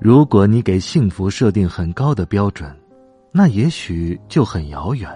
[0.00, 2.74] 如果你给幸福设定很高的标准，
[3.30, 5.08] 那也许就很遥远。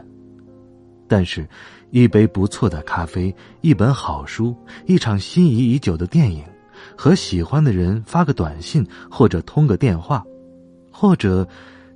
[1.09, 1.49] 但是，
[1.91, 6.45] 一杯不错的咖啡，一本好书，一场心仪已久的电影，
[6.95, 10.23] 和喜欢的人发个短信或者通个电话，
[10.93, 11.49] 或者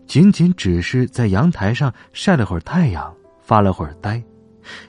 [0.06, 4.22] 仅仅只是在阳台上晒了会儿太阳，发了会儿呆，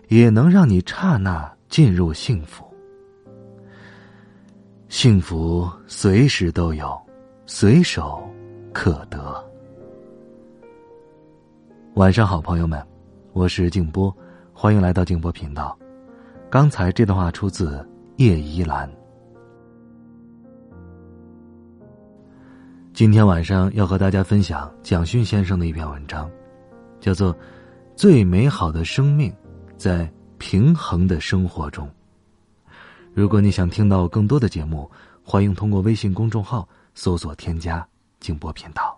[0.07, 2.63] 也能让你刹那进入幸福。
[4.87, 7.08] 幸福随时都有。
[7.51, 8.21] 随手
[8.71, 9.43] 可得。
[11.95, 12.79] 晚上好，朋友们，
[13.33, 14.15] 我是静波，
[14.53, 15.75] 欢迎来到静波频道。
[16.47, 17.83] 刚才这段话出自
[18.17, 18.87] 叶怡兰。
[22.93, 26.29] 今天晚上要和大家分享蒋勋先生的一篇文章，
[26.99, 27.33] 叫做
[27.95, 29.35] 《最美好的生命
[29.75, 31.87] 在平衡的生活中》。
[33.11, 34.89] 如果你想听到更多的节目，
[35.23, 36.69] 欢迎通过微信公众号。
[36.93, 37.85] 搜索添加
[38.19, 38.95] 静波频道。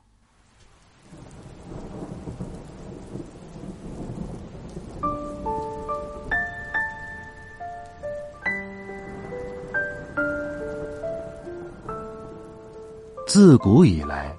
[13.28, 14.36] 自古以来，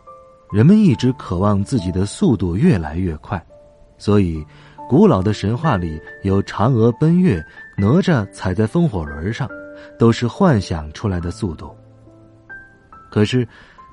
[0.52, 3.42] 人们一直渴望自己的速度越来越快，
[3.96, 4.44] 所以
[4.86, 7.42] 古老的神话里有嫦娥奔月、
[7.78, 9.48] 哪吒踩在风火轮上，
[9.98, 11.74] 都是幻想出来的速度。
[13.12, 13.46] 可是，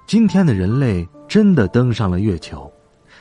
[0.08, 2.72] 今天的人类真的登上了月球。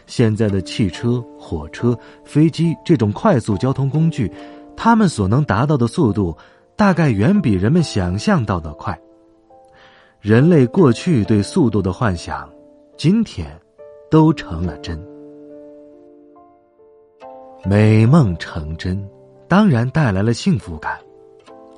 [0.06, 4.30] 现在的汽车、火车、飞机这种快速交通工具，
[4.77, 6.36] 他们所能达到的速度，
[6.77, 8.96] 大概远比人们想象到的快。
[10.20, 12.48] 人类过去对速度的幻想，
[12.96, 13.50] 今天
[14.08, 14.96] 都成了真。
[17.64, 19.05] 美梦成真，
[19.48, 20.96] 当然带来了幸福感。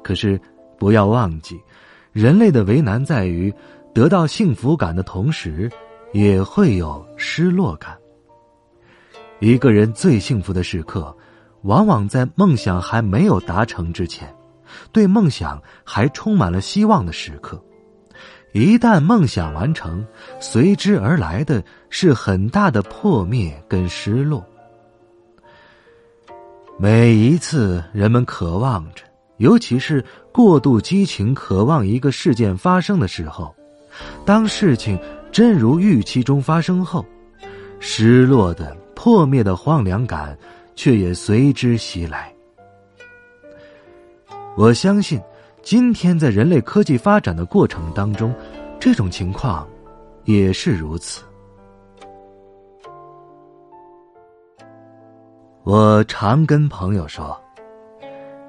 [0.02, 0.38] 可是，
[0.78, 1.58] 不要忘记，
[2.12, 3.50] 人类的为难在于。
[3.92, 5.70] 得到幸福感的同时，
[6.12, 7.96] 也会有失落感。
[9.40, 11.16] 一个人最幸福的时刻，
[11.62, 14.32] 往往在梦想还没有达成之前，
[14.92, 17.62] 对梦想还充满了希望的时刻。
[18.52, 20.04] 一旦梦想完成，
[20.40, 24.44] 随之而来的是很大的破灭跟失落。
[26.78, 29.04] 每一次人们渴望着，
[29.38, 33.54] 尤其是过度激情渴望一个事件发生的时候。
[34.24, 34.98] 当事情
[35.32, 37.04] 真如预期中发生后，
[37.78, 40.36] 失落的、破灭的荒凉感，
[40.74, 42.32] 却也随之袭来。
[44.56, 45.20] 我相信，
[45.62, 48.34] 今天在人类科技发展的过程当中，
[48.78, 49.66] 这种情况
[50.24, 51.22] 也是如此。
[55.62, 57.38] 我常跟朋友说，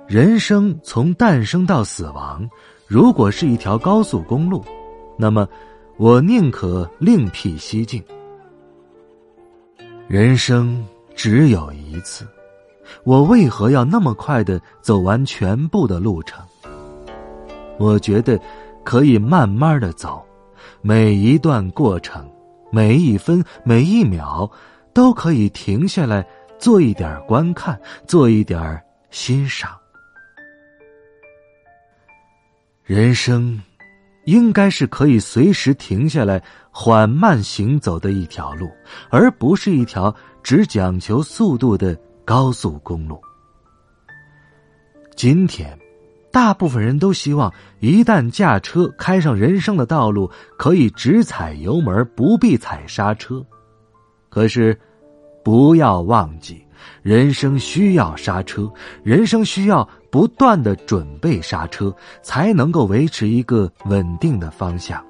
[0.07, 2.50] 人生从诞生到死亡，
[2.88, 4.63] 如果是一条高速公路。
[5.22, 5.48] 那么，
[5.98, 8.04] 我宁可另辟蹊径。
[10.08, 10.84] 人生
[11.14, 12.28] 只有一次，
[13.04, 16.44] 我为何要那么快的走完全部的路程？
[17.78, 18.40] 我觉得
[18.84, 20.26] 可以慢慢的走，
[20.82, 22.28] 每一段过程，
[22.72, 24.50] 每一分每一秒，
[24.92, 26.28] 都可以停下来
[26.58, 29.78] 做一点观看，做一点欣赏。
[32.84, 33.62] 人生。
[34.26, 38.70] 应该是可以随时停下来缓慢行走的一条路，
[39.09, 43.20] 而不是一条只讲求速度的高速公路。
[45.16, 45.78] 今天，
[46.32, 53.46] 大部分人都希望一旦驾车开上人生的道路，可以只踩油门，不必踩刹车。
[54.29, 54.79] 可是，
[55.44, 56.64] 不要忘记。
[57.01, 58.72] 人生需要刹车，
[59.03, 65.03] 人生需要不断的准备刹车，才能够维持一个稳定的方向。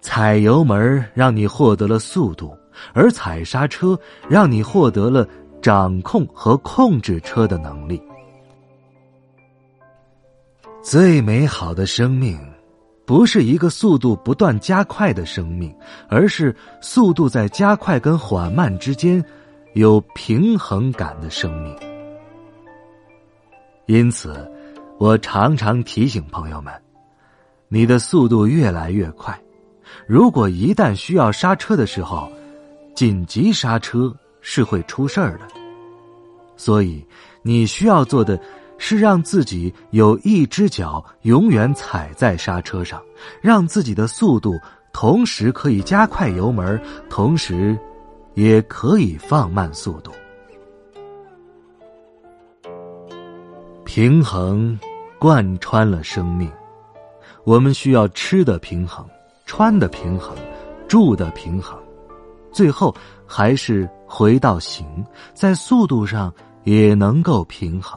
[0.00, 2.56] 踩油门让你获得了速度，
[2.92, 3.98] 而踩刹车
[4.28, 5.26] 让你获得了
[5.60, 8.00] 掌控和控制车的能力。
[10.80, 12.38] 最美好的生命，
[13.04, 15.74] 不是一个速度不断加快的生命，
[16.08, 19.24] 而是速度在加快跟缓慢之间。
[19.76, 21.76] 有平衡感的生命，
[23.84, 24.50] 因此，
[24.96, 26.72] 我常常提醒朋友们：
[27.68, 29.38] 你的速度越来越快，
[30.06, 32.32] 如果一旦需要刹车的时候，
[32.94, 35.46] 紧急刹车是会出事儿的。
[36.56, 37.06] 所以，
[37.42, 38.40] 你需要做的
[38.78, 42.98] 是让自己有一只脚永远踩在刹车上，
[43.42, 44.58] 让自己的速度
[44.90, 46.80] 同时可以加快油门，
[47.10, 47.78] 同时
[48.36, 50.12] 也可以放慢速度。
[53.84, 54.78] 平衡
[55.18, 56.48] 贯穿了生命，
[57.42, 59.04] 我们需要吃的平衡、
[59.44, 60.36] 穿的平衡、
[60.86, 61.76] 住的平衡，
[62.52, 62.94] 最后
[63.26, 64.86] 还是回到行，
[65.34, 66.32] 在速度上。
[66.66, 67.96] 也能够平衡。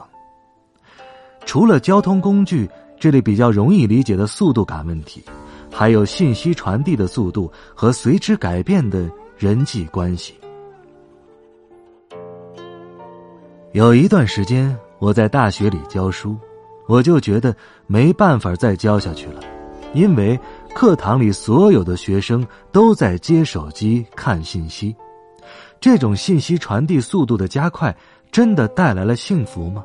[1.44, 2.70] 除了交通工具
[3.00, 5.24] 这里比较容易理解的速度感问题，
[5.72, 9.10] 还有信息传递的速度和随之改变的
[9.40, 10.34] 人际关系。
[13.72, 16.36] 有一段时间我在大学里教书，
[16.86, 17.56] 我就觉得
[17.86, 19.40] 没办法再教下去了，
[19.94, 20.38] 因为
[20.74, 24.94] 课堂里所有的学生都在接手机看信息，
[25.80, 27.96] 这种信息传递速度的加快。
[28.30, 29.82] 真的带来了幸福吗？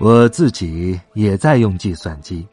[0.00, 2.48] 我自己也在用计算机，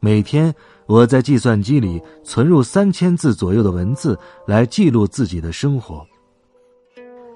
[0.00, 0.54] 每天
[0.88, 6.04] 我在计算机里存入三千字左右的文字来记录自己的生活。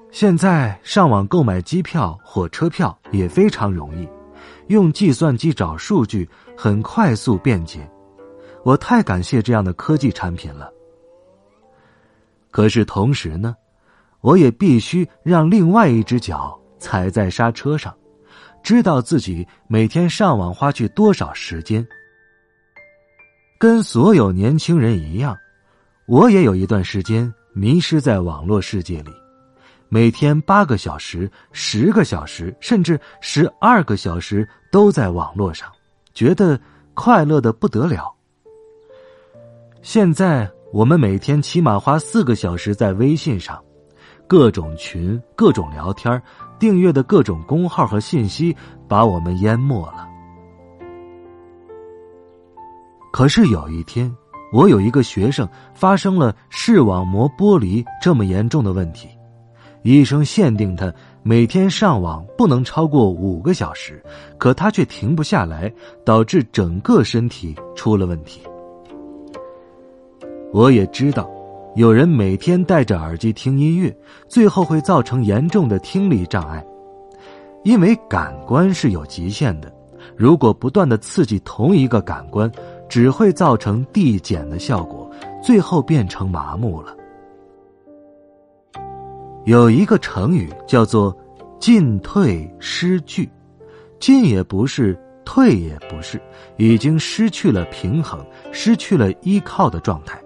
[0.09, 4.09] 现在上网购买机票、火车票也非常容易，
[4.69, 6.27] 用计算机找数据
[6.57, 7.87] 很快速便捷。
[8.63, 10.71] 我太感谢这样的科技产品了。
[12.49, 13.55] 可是同时呢？
[14.21, 17.93] 我也必须让另外一只脚踩在刹车上，
[18.63, 21.85] 知道自己每天上网花去多少时间。
[23.63, 25.37] 跟所有年轻人一样，
[26.05, 29.11] 我也有一段时间迷失在网络世界里，
[29.87, 35.71] 每天八个小时、十个小时，甚至十二个小时都在网络上，
[36.13, 36.59] 觉得
[36.93, 38.13] 快乐的不得了。
[39.81, 43.57] 现在我们每天起码花四个小时在微信上。
[44.27, 46.21] 各种群、各种聊天、
[46.59, 48.53] 订阅的各种公号和信息，
[48.89, 50.09] 把我们淹没了。
[53.13, 54.11] 可是有一天，
[54.51, 59.07] 我有一个学生发生了视网膜剥离这么严重的问题，
[59.83, 64.03] 医生限定他每天上网不能超过五个小时，
[64.39, 65.71] 可他却停不下来，
[66.03, 68.41] 导致整个身体出了问题。
[70.51, 71.29] 我也知道。
[71.75, 73.95] 有人每天戴着耳机听音乐，
[74.27, 76.63] 最后会造成严重的听力障碍，
[77.63, 79.71] 因为感官是有极限的。
[80.15, 82.51] 如果不断的刺激同一个感官，
[82.93, 85.09] 只会造成递减的效果，
[85.41, 86.95] 最后变成麻木了。
[89.45, 91.11] 有一个成语叫做
[91.59, 93.27] “进退失据”，
[93.99, 94.95] 进也不是，
[95.25, 96.21] 退也不是，
[96.57, 100.21] 已经失去了平衡，失去了依靠的状态。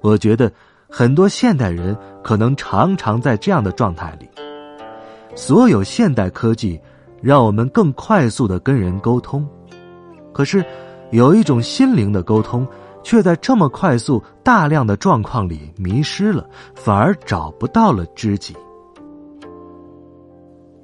[0.00, 0.50] 我觉得
[0.88, 4.26] 很多现代人可能常常在这样的状态里。
[5.34, 6.80] 所有现代科技
[7.20, 9.46] 让我们更快速的跟人沟通，
[10.32, 10.64] 可是
[11.10, 12.66] 有一种心灵的沟通，
[13.02, 18.54] 却在这么快速、大量的状况里迷失了，反而找不到了知己。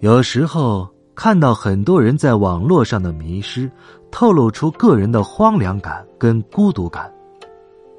[0.01, 3.71] 有时候看到很多人在网络上的迷失，
[4.11, 7.13] 透露出个人的荒凉感跟孤独感。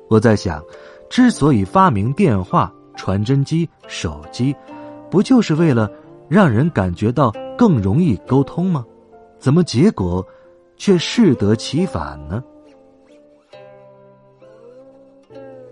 [0.10, 0.62] 我在想。
[1.10, 4.56] 之所以发明电话、传真机、手机，
[5.10, 5.92] 不就是为了
[6.30, 8.86] 让人感觉到更容易沟通吗？
[9.38, 10.26] 怎么结果
[10.82, 12.44] 却适得其反呢？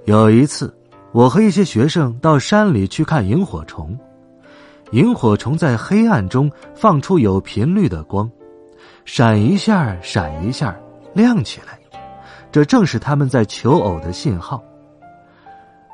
[0.05, 0.71] 有一次，
[1.11, 3.97] 我和一些学生到山里去看萤火虫，
[4.91, 8.29] 萤火虫在黑暗中放出有频率的光，
[9.03, 10.79] 闪一下，闪一下，
[11.15, 11.79] 亮起来，
[12.51, 14.63] 这正是他们在求偶的信号。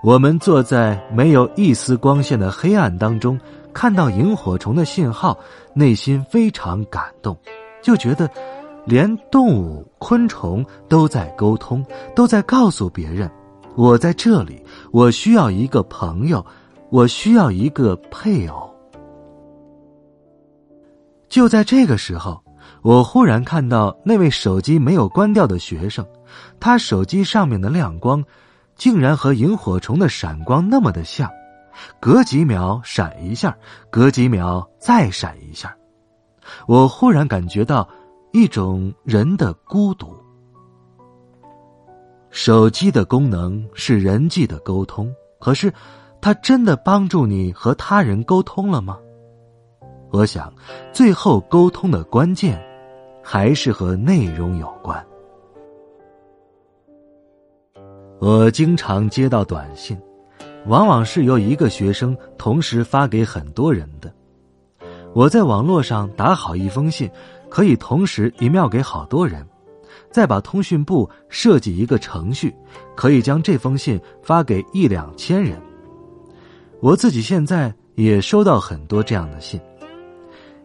[0.03, 3.39] 我们坐在没有一丝光线的黑暗当中，
[3.73, 5.39] 看到萤火虫的信号，
[5.73, 7.37] 内心非常感动，
[7.81, 8.29] 就觉得，
[8.85, 13.29] 连动物、昆虫都在沟通，都在告诉别人，
[13.75, 16.45] 我在这里，我需要一个朋友，
[16.89, 18.73] 我需要一个配偶。
[21.27, 22.41] 就在这个时候，
[22.81, 26.05] 我忽然看到那位手机没有关掉的学生，
[26.59, 28.23] 他手机上面的亮光。
[28.77, 31.31] 竟然和萤火虫的闪光那么的像，
[31.97, 33.55] 隔几秒闪一下，
[33.89, 35.73] 隔几秒再闪一下。
[36.67, 37.87] 我忽然感觉到
[38.35, 40.13] 一种人的孤独。
[42.31, 45.73] 手机的功能是人际的沟通，可是
[46.19, 48.99] 它真的帮助你和他人沟通了吗？
[50.11, 50.53] 我想，
[50.91, 52.61] 最后沟通的关键
[53.23, 55.01] 还是和内容有关。
[58.19, 59.97] 我经常接到短信，
[60.65, 64.13] 往往是由一个学生同时发给很多人的。
[65.13, 67.09] 我在网络上打好一封信，
[67.55, 69.47] 可以同时 email 给好多人，
[70.11, 72.53] 再把通讯部设计一个程序，
[72.97, 75.57] 可以将这封信发给一两千人。
[76.81, 79.57] 我自己现在也收到很多这样的信，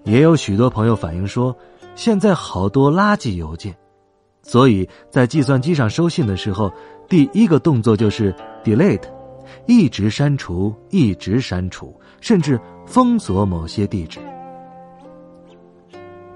[0.03, 1.57] 也有许多朋友反映说，
[1.95, 3.73] 现在好多垃圾邮件，
[4.43, 6.73] 所以在计算机上收信的时候。
[7.09, 9.03] 第一个动作就是 delete，
[9.69, 14.19] 一直删除，一直删除，甚至封锁某些地址。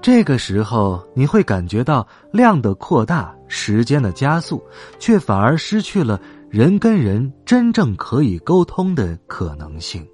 [0.05, 4.63] 这个时候，你会感觉到量的扩大，时间的加速，
[4.99, 10.07] 却反而失去了人跟人真正可以沟通的可能性。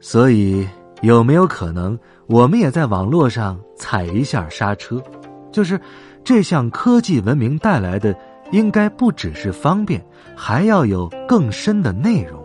[0.00, 0.66] 所以，
[1.02, 5.00] 有没有可能，我们也在网络上踩一下刹车？
[5.52, 5.80] 就是
[6.24, 8.12] 这项科技文明带来的。
[8.50, 10.04] 应该不只是方便，
[10.34, 12.42] 还要有更深的内容。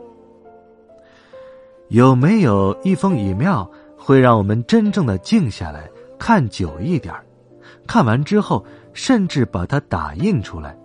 [1.87, 3.65] 有没有一封 email
[4.05, 7.15] 会让我们真正的静下来看久一点
[7.87, 10.77] 看完之后，甚至把它打印出来，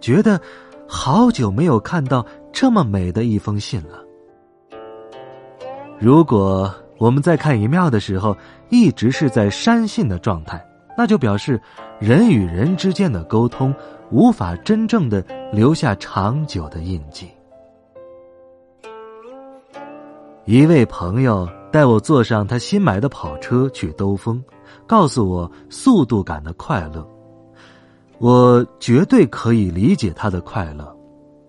[0.00, 0.40] 觉得
[0.88, 4.02] 好久没有看到这么美的一封信了。
[5.98, 8.36] 如果我们在看 email 的时候
[8.70, 10.64] 一直是在删信的状态，
[10.98, 11.60] 那就表示
[12.00, 13.72] 人与人之间的沟通。
[14.10, 17.30] 无法真正的留下长久的印记。
[20.44, 24.42] 一位朋友带我坐上他新买的跑车去兜风，
[24.86, 27.04] 告诉我速度感的快乐。
[28.18, 30.94] 我绝对可以理解他的快乐，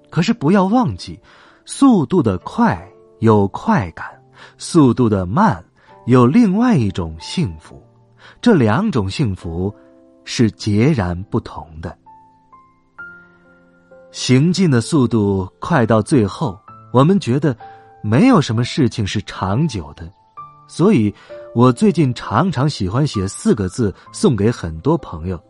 [0.09, 1.19] 可是不要忘记，
[1.65, 2.81] 速度的快
[3.19, 4.07] 有快感，
[4.57, 5.63] 速度的慢
[6.05, 7.83] 有另外一种幸福，
[8.41, 9.75] 这两种幸福
[10.23, 11.95] 是截然不同的。
[14.11, 16.57] 行进的速度快到最后，
[16.93, 17.55] 我们觉得
[18.05, 20.11] 没有什么事情是长久的，
[20.67, 21.13] 所以
[21.55, 25.41] 我最近常常喜欢写四个字送给很多朋友，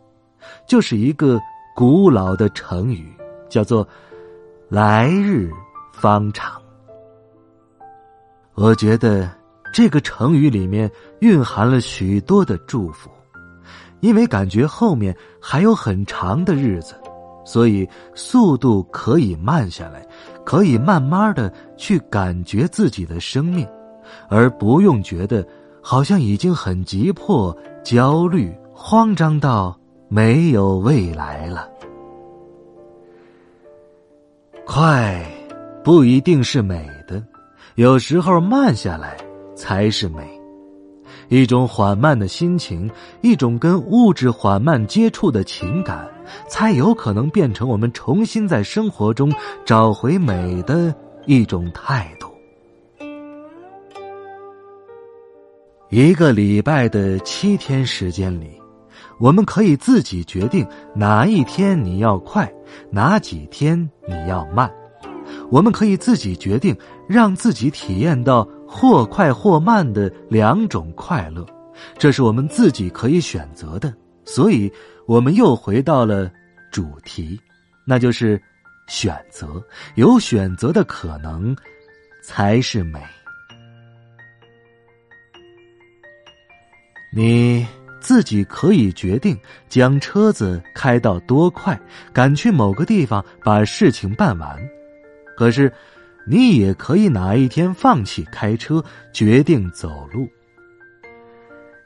[0.68, 1.40] 就是一个
[1.74, 3.12] 古老的成语，
[3.50, 3.86] 叫做
[4.70, 5.50] “来日
[5.92, 6.62] 方长”。
[8.54, 9.28] 我觉得
[9.72, 10.88] 这个成语里面
[11.20, 13.10] 蕴含了许多的祝福，
[13.98, 16.94] 因为感觉后面还有很长的日子。
[17.44, 20.06] 所以，速度可以慢下来，
[20.44, 23.66] 可以慢慢的去感觉自己的生命，
[24.28, 25.46] 而不用觉得
[25.82, 31.68] 好像已经很急迫、焦虑、慌张到没有未来了。
[34.66, 35.22] 快
[35.84, 37.22] 不一定是美的，
[37.74, 39.16] 有时候慢下来
[39.54, 40.33] 才是美。
[41.28, 42.90] 一种缓慢的心情，
[43.20, 46.08] 一种跟物质缓慢接触的情感。
[46.48, 49.30] 才有可能变成我们重新在生活中
[49.64, 50.94] 找回美的
[51.26, 52.28] 一种态度。
[55.90, 58.50] 一个礼拜的七天时间里，
[59.20, 62.50] 我们可以自己决定哪一天你要快，
[62.90, 63.78] 哪几天
[64.08, 64.72] 你要慢。
[65.50, 66.74] 我们可以自己决定
[67.06, 71.46] 让自己体验到或快或慢的两种快乐，
[71.96, 73.94] 这是我们自己可以选择的。
[74.24, 74.70] 所以。
[75.06, 76.32] 我们又回到了
[76.72, 77.38] 主题，
[77.86, 78.40] 那就是
[78.88, 79.62] 选择。
[79.96, 81.54] 有选择的可能，
[82.22, 82.98] 才是美。
[87.14, 87.66] 你
[88.00, 89.38] 自己可以决定
[89.68, 91.78] 将车子开到多快，
[92.14, 94.58] 赶去某个地方把事情办完。
[95.36, 95.70] 可是，
[96.26, 100.28] 你也可以哪一天放弃开车，决定走路。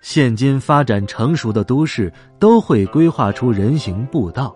[0.01, 4.55] 现今发展成熟的都市都会规划出人行步道，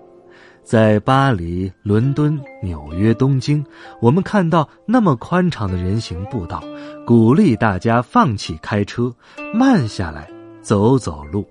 [0.63, 3.65] 在巴黎、伦敦、纽约、东京，
[4.01, 6.63] 我们看到那么宽敞的人行步道，
[7.05, 9.13] 鼓励大家放弃开车，
[9.53, 10.31] 慢下来
[10.63, 11.45] 走走路。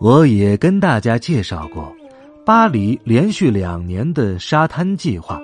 [0.00, 1.95] 我也跟大家介绍过，
[2.46, 5.40] 巴黎连续两年的沙滩计划。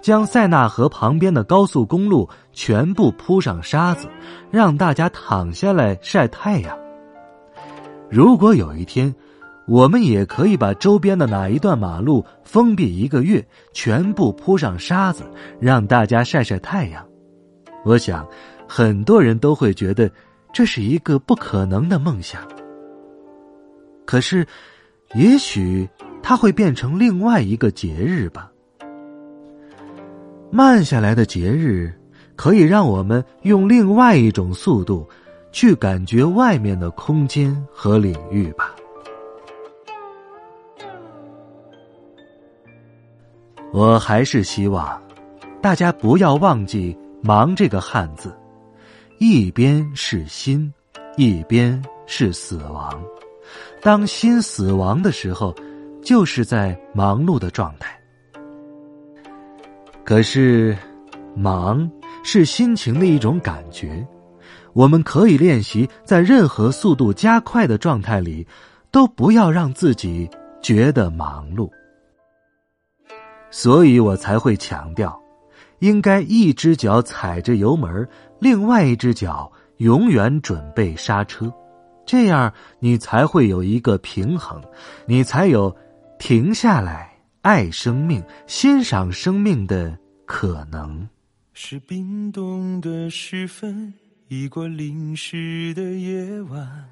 [0.00, 4.08] 将塞纳河旁边的高速公路全部铺上沙子，
[4.50, 6.76] 让大家躺下来晒太阳。
[8.10, 9.14] 如果有一天，
[9.68, 15.22] 我们也可以把周边的哪一段马路封闭一个月，全部铺上沙子，
[15.60, 17.06] 让大家晒晒太阳，
[17.84, 18.26] 我想，
[18.66, 20.10] 很多人都会觉得
[20.52, 22.42] 这是一个不可能的梦想。
[24.04, 24.44] 可是，
[25.14, 25.88] 也许
[26.22, 28.50] 它会变成另外一个节日吧。
[30.50, 31.92] 慢下来的节日
[32.36, 35.08] 可以让我们用另外一种速度
[35.50, 38.74] 去感觉外面的空间和领域吧。
[43.72, 45.02] 我还是希望
[45.62, 48.36] 大家不要忘记忙这个汉字
[49.18, 50.70] 一边是心
[51.16, 53.02] 一边是死亡。
[53.80, 55.54] 当心死亡的时候
[56.02, 57.98] 就是在忙碌的状态。
[60.04, 60.76] 可是，
[61.34, 61.88] 忙
[62.24, 64.06] 是心情的一种感觉。
[64.72, 68.46] 我们可以练习在任何速度加快的状态里，
[68.90, 70.28] 都不要让自己
[70.60, 71.70] 觉得忙碌。
[73.50, 75.20] 所以我才会强调，
[75.80, 78.08] 应该一只脚踩着油门，
[78.40, 81.52] 另外一只脚永远准备刹车，
[82.06, 84.58] 这样你才会有一个平衡，
[85.04, 85.74] 你才有
[86.24, 87.10] 停下来
[87.40, 91.08] 爱生命、欣赏生命的可能。
[91.52, 93.92] 是冰冻的时分。
[94.28, 96.88] 已过淋湿的夜晚，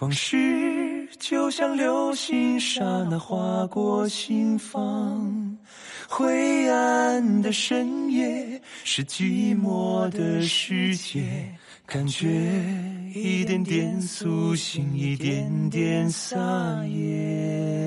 [0.00, 5.56] 往事就像流星，刹那划过心房。
[6.06, 11.50] 灰暗的深夜，是寂寞的世界，
[11.86, 12.28] 感觉
[13.14, 16.36] 一点点苏醒，一点点撒
[16.84, 17.79] 野。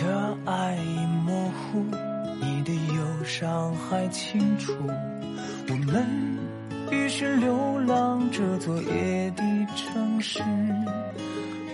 [0.00, 1.84] 的爱已模糊，
[2.40, 4.72] 你的忧伤还清楚。
[5.68, 6.38] 我们
[6.90, 9.42] 于是流浪这座夜的
[9.74, 10.40] 城市，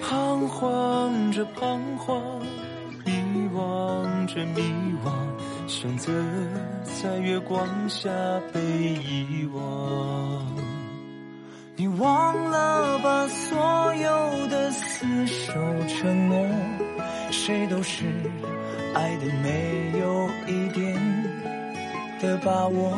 [0.03, 2.41] 彷徨着彷徨，
[3.05, 3.13] 迷
[3.55, 4.63] 惘着迷
[5.05, 5.13] 惘，
[5.69, 6.13] 选择
[7.03, 8.09] 在月光下
[8.53, 9.63] 被遗忘。
[11.77, 15.53] 你忘了把所有的厮守
[15.89, 16.47] 承诺，
[17.35, 18.05] 谁都是
[18.95, 20.95] 爱的没有一点
[22.21, 22.93] 的把握。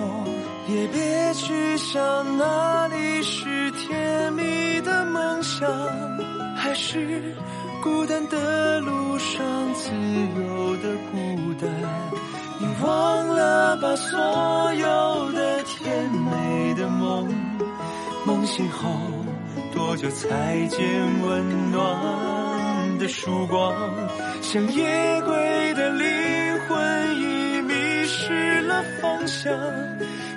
[0.69, 5.69] 也别去想哪里是甜蜜的梦想，
[6.57, 7.35] 还是
[7.83, 11.71] 孤单的路上自由的孤单。
[12.59, 14.19] 你忘了把所
[14.75, 17.29] 有的甜美的梦
[18.27, 18.91] 梦醒后，
[19.73, 20.79] 多久才见
[21.23, 22.46] 温暖
[22.99, 23.75] 的曙光？
[24.43, 29.53] 像夜归的灵魂已迷失了方向。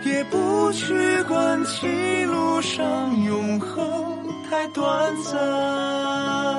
[0.03, 6.58] 也不去管情路上永恒太短暂。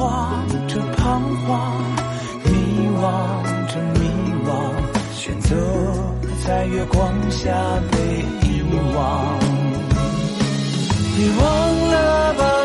[0.00, 1.76] 望着彷徨，
[2.44, 2.50] 迷
[3.02, 3.04] 惘
[3.68, 4.08] 着迷
[4.46, 4.48] 惘，
[5.14, 5.54] 选择
[6.46, 7.52] 在月光下
[7.92, 8.62] 被遗
[8.94, 9.38] 忘。
[11.18, 11.44] 你忘
[11.90, 12.59] 了吧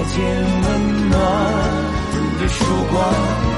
[0.00, 1.20] 再见温暖
[2.40, 3.49] 的曙光，